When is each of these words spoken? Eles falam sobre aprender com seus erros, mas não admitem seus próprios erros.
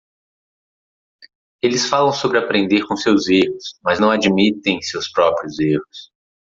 Eles 1.61 1.85
falam 1.87 2.11
sobre 2.11 2.39
aprender 2.39 2.87
com 2.87 2.97
seus 2.97 3.27
erros, 3.27 3.77
mas 3.83 3.99
não 3.99 4.09
admitem 4.09 4.81
seus 4.81 5.07
próprios 5.11 5.59
erros. 5.59 6.11